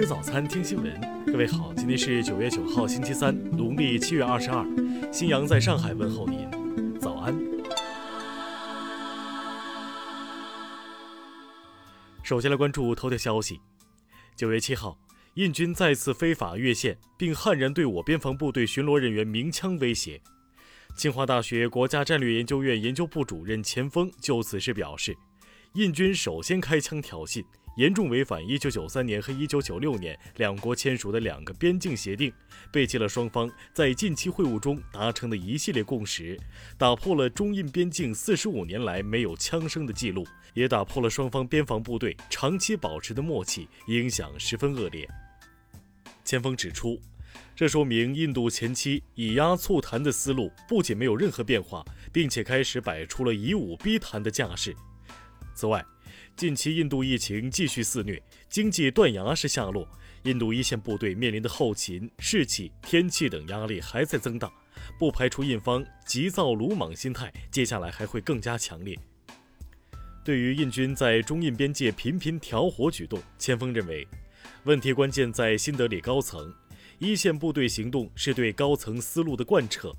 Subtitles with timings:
[0.00, 0.98] 吃早餐，听新闻。
[1.26, 4.64] 各位好，今天是九月九号，星期三，农历七月二十二。
[5.12, 7.38] 新阳在上海问候您，早安。
[12.22, 13.60] 首先来关注头条消息。
[14.34, 14.98] 九月七号，
[15.34, 20.18] 印军再次非法越线，并悍然对我边防部队巡逻人员鸣枪威胁。
[20.96, 25.14] 清华大学国家战略研究院研究部主任钱锋就此事表示，
[25.74, 27.44] 印军首先开枪挑衅。
[27.76, 32.32] 严重违反1993年和1996年两国签署的两个边境协定，
[32.72, 36.38] 背弃了双方在近期会晤中达成的一系列共识，
[36.76, 45.08] 打破了中印边境45年来没有枪声的记录，也打破了双方边防部队长期保持的默契，影响十分恶劣。
[46.24, 47.00] 前锋指出，
[47.56, 54.74] 这说明印度前期以压促谈的思路不仅没有任何变化，并且开始摆出了以武逼谈的架势。
[55.54, 55.84] 此外，
[56.36, 59.86] 近期印度疫情继续肆虐，经济断崖式下落，
[60.22, 64.50] 印度一线部队面临的后勤、士气、天气等压力还在增大，
[64.98, 68.98] 不排除印方急躁鲁莽心态接下来还会更加强烈。
[70.24, 74.06] 对于印军在中印边界频频挑火举动，前锋认为，
[74.64, 76.54] 问题关键在新德里高层，
[76.98, 79.94] 一线部队行动是对高层思路的贯彻。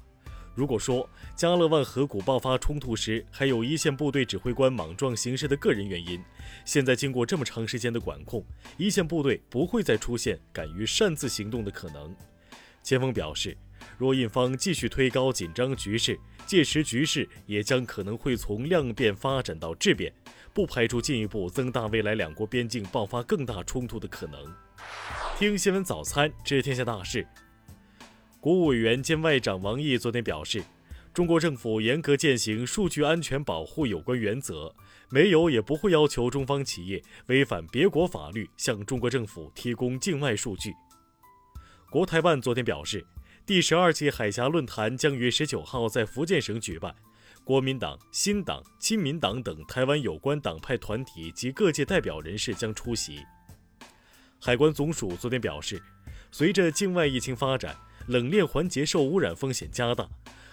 [0.53, 6.21] 如果说加勒万河谷爆发冲突时还有一线部队指挥官莽撞行事的个人原因，
[6.65, 8.45] 现在经过这么长时间的管控，
[8.77, 12.15] 一线部队不会再出现敢于擅自行动的可能。
[12.83, 13.55] 前锋表示，
[13.97, 20.11] 若印方继续推高紧张局势，届时局势也将可能会从量变发展到质变，
[20.53, 24.53] 不排除进一步增大未来两国边境爆发更大冲突的可能。
[25.37, 27.25] 听新闻早餐知天下大事。
[28.41, 30.63] 国务委员兼外长王毅昨天表示，
[31.13, 34.73] 中国政府严格践行数据安全保护有关原则，
[35.11, 40.73] 没有也不会要求中方企业违反别国法律向中国政府提供境外数据。
[41.91, 43.05] 国台办昨天表示，
[43.45, 46.95] 第十二届海峡论坛将于十九号在福建省举办，
[47.43, 53.19] 国民党、新党、亲民党等台湾有关党派团体及各界代表人士将出席。
[54.39, 55.79] 海关总署昨天表示，
[56.31, 57.77] 随着境外疫情发展。
[58.07, 60.07] 冷链环节受污染风险加大，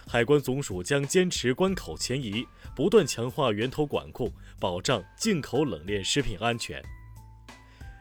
[0.07, 2.45] 海关总署将坚持关口前移，
[2.75, 6.81] 不断强化源头管控，保障进口冷链食品安全。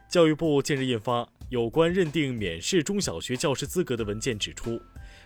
[0.08, 4.80] 教育部近日印发有关认定免试中小学教师资格的文件，指出，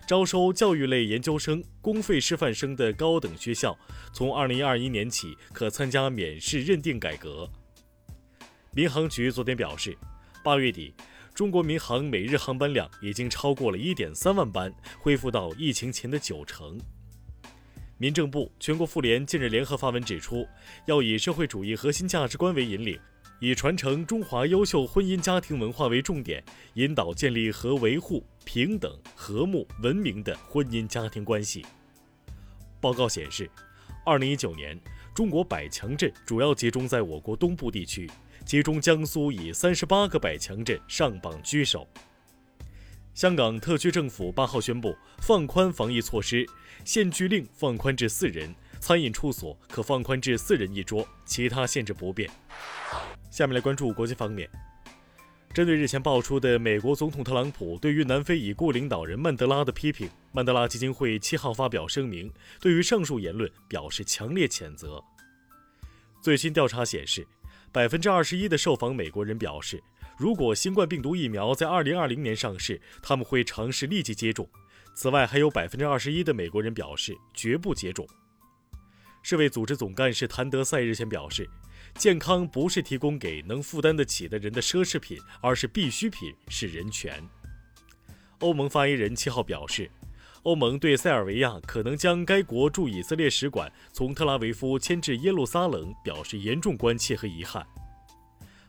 [0.06, 3.78] 招收教育类研究生、公费师范生的高等学校，
[4.12, 7.48] 从二零二一年起可参加免试认定改革。
[8.72, 9.96] 民航局昨天表示，
[10.42, 10.94] 八月底。
[11.34, 16.78] 中国民航每日航班量已经超过了一点三万班，恢复到疫情前的九成。
[17.96, 20.46] 民政部、全国妇联近日联合发文指出，
[20.86, 23.00] 要以社会主义核心价值观为引领，
[23.40, 26.44] 以传承中华优秀婚姻家庭文化为重点，
[26.74, 31.64] 引导建立和维护平等、和睦、文明的婚姻家庭关系。
[32.78, 33.50] 报告显示，
[34.04, 34.78] 二零一九年，
[35.14, 38.10] 中国百强镇主要集中在我国东部地区。
[38.44, 41.88] 其中，江苏以三十八个百强镇上榜居首。
[43.14, 46.46] 香港特区政府八号宣布放宽防疫措施，
[46.84, 52.28] 限聚令放宽至四人，餐饮处所可放宽至四人一桌，其他限制不变。
[53.30, 54.48] 下面来关注国际方面。
[55.54, 65.02] 针对日前爆出的美国总统特朗普对于南非已故领导人曼德拉的批评，曼德拉基金会七号发表声明，对于上述言论表示强烈谴责。
[66.22, 67.26] 最新调查显示。
[67.72, 69.82] 百分之二十一的受访美国人表示，
[70.18, 74.46] 如果新冠病毒疫苗在二零二零年上市，他们会尝试立即接种。
[74.94, 78.06] 此外，还有百分之二十一的美国人表示绝不接种。
[79.22, 81.48] 世卫组织总干事谭德赛日前表示，
[81.94, 87.26] 健康不是提供给能负担得起的人的奢侈品，而是必需品，是人权。
[88.40, 89.90] 欧盟发言人七号表示。
[90.44, 97.64] 欧盟对塞尔维亚可能将该国驻以色列使馆从特拉维夫迁至耶路撒冷表示严重关切和遗憾。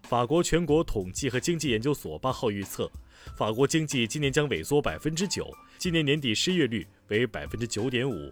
[0.03, 2.91] 法国全国统计和经济研究所八号预测，
[3.37, 8.31] 法国经济今年将萎缩百分之九，今年年底失业率为百分之九点五。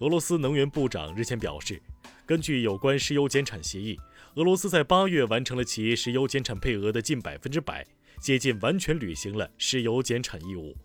[0.00, 1.80] 俄罗斯能源部长日前表示，
[2.26, 3.98] 根据有关石油减产协议，
[4.34, 7.86] 俄罗斯在八月完成了其石油减产配额的近百分之百，
[8.20, 10.76] 接近完全履行了石油减产义务。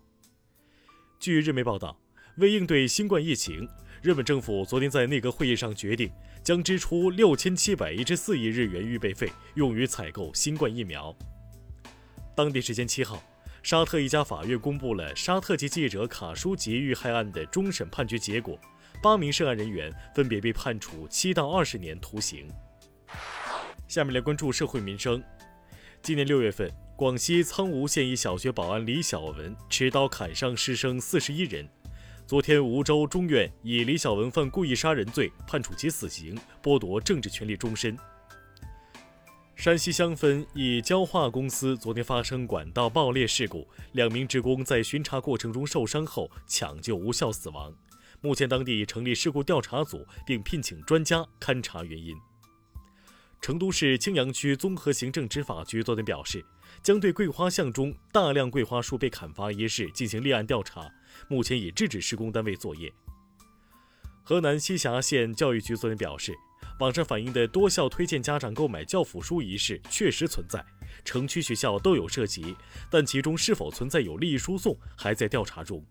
[1.18, 1.98] 据日媒报道，
[2.36, 3.68] 为应对新冠疫情，
[4.00, 6.08] 日本政府昨天在内阁会议上决定，
[6.42, 11.14] 将支出六千七百一十四亿日元预备费，用于采购新冠疫苗。
[12.36, 13.20] 当地时间七号，
[13.60, 18.56] 沙特一家法院公布了沙特籍记者卡舒吉遇害案的终审判决结果，
[19.02, 22.48] 八名涉案人员分别被判处七到二十年徒刑。
[23.88, 25.20] 下面来关注社会民生。
[26.02, 26.70] 今年六月份。
[26.98, 31.64] 广西苍梧县一小学保安李小文持刀砍伤师生四十一人。
[32.28, 37.96] 昨天，梧州中院以李小文犯故意杀人罪判处其死刑，剥夺政治权利终身。
[39.56, 47.74] 山西襄汾一焦化公司昨天发生管道爆裂事故，两名职工在巡查过程中受伤后抢救无效死亡。
[48.20, 52.14] 目前，当地已成立事故调查组，并聘请专家勘查原因。
[53.40, 56.44] 成都市青羊区综合行政执法局昨天表示，
[56.82, 60.90] 将对桂花巷中大量桂花树被砍伐一事进行立案调查，
[61.28, 62.92] 目前已制止施工单位作业。
[64.22, 66.34] 河南西峡县教育局昨天表示。
[66.80, 70.64] 网上反映的多校推荐家长购买教辅书一事确实存在，
[71.04, 72.54] 城区学校都有涉及，
[72.88, 75.84] 但其中是否存在有利益输送还在调查中。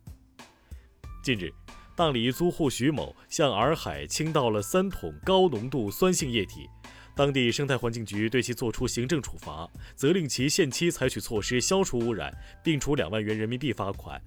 [1.21, 1.51] 近日，
[1.93, 6.69] 大理租户徐某向洱海倾倒了三桶高浓度酸性液体，
[7.17, 12.31] 当地生态环境局对其作出行政处罚，责令其限期采取措施消除污染，
[12.63, 14.21] 并处两万元人民币罚款。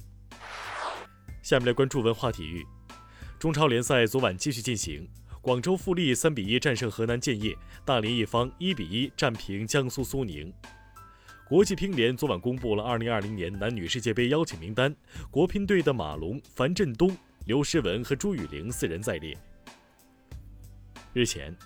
[1.40, 2.66] 下面来关注文化体育，
[3.38, 5.08] 中超联赛昨晚继续进行。
[5.40, 10.52] 广州富力三比一战胜河南建业，大连一方一比一战平江苏苏宁。
[11.48, 14.92] 国际乒联昨晚公布了二零二零年男女世界杯邀请名单，
[15.30, 17.16] 国乒队的马龙、樊振东、
[17.46, 19.38] 刘诗雯和朱雨玲四人在列。
[21.12, 21.56] 日前，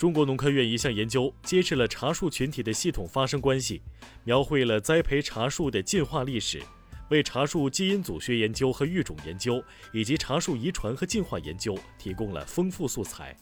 [0.00, 3.82] 中国农科院一项研究揭示了茶树群体的系统发生关系，
[4.24, 6.62] 描绘了栽培茶树的进化历史。
[7.10, 9.62] 为茶树基因组学研究和育种研究，
[9.92, 13.36] 以及茶树遗传和进化研究提供了丰富素材。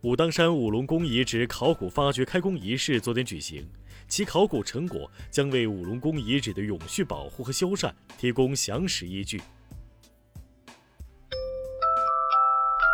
[0.00, 3.68] 武当山五龙宫遗址考古发掘开工仪式昨天举行，
[4.08, 9.38] 其考古成果将为五龙宫遗址的永续保护和修缮提供详实依据。